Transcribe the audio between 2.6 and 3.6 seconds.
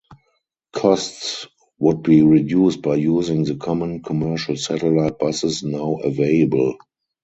by using the